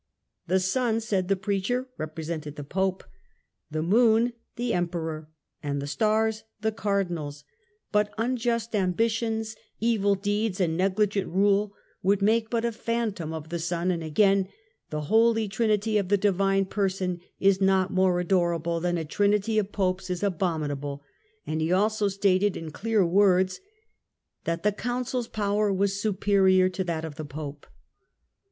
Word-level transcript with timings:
The 0.47 0.59
Sun 0.59 1.01
said 1.01 1.27
the 1.27 1.35
preacher, 1.35 1.87
represented 1.95 2.55
the 2.55 2.63
Pope, 2.63 3.03
the 3.69 3.83
Moon 3.83 4.33
the 4.55 4.73
Emperor 4.73 5.29
and 5.61 5.79
the 5.79 5.85
Stars 5.85 6.41
the 6.59 6.71
Cardinals; 6.71 7.43
but 7.91 8.11
unjust 8.17 8.73
ambitions, 8.75 9.55
evil 9.79 10.13
EMPIRE 10.13 10.15
AND 10.15 10.25
PAPACY, 10.25 10.57
1414 10.57 10.57
1453 10.57 10.57
157 10.57 10.57
deeds 10.57 10.61
and 10.61 10.77
negligent 10.77 11.27
rule 11.29 11.73
would 12.01 12.21
make 12.23 12.49
but 12.49 12.65
a 12.65 12.71
phantom 12.71 13.31
of 13.31 13.49
the 13.49 13.59
sun; 13.59 13.91
and 13.91 14.03
again," 14.03 14.49
The 14.89 15.01
Holy 15.01 15.47
Trinity 15.47 15.99
of 15.99 16.07
the 16.07 16.17
Divine 16.17 16.65
Persons 16.65 17.21
is 17.39 17.61
not 17.61 17.93
more 17.93 18.19
adorable 18.19 18.79
than 18.79 18.97
a 18.97 19.05
Trinity 19.05 19.59
of 19.59 19.71
Popes 19.71 20.09
is 20.09 20.23
abominable," 20.23 21.03
and 21.45 21.61
he 21.61 21.71
also 21.71 22.07
stated 22.07 22.57
in 22.57 22.71
clear 22.71 23.05
words 23.05 23.59
that 24.45 24.63
the 24.63 24.71
Council's 24.71 25.27
power 25.27 25.71
was 25.71 26.01
superior 26.01 26.69
to 26.69 26.83
that 26.85 27.05
of 27.05 27.17
the 27.17 27.23
Pope. 27.23 27.67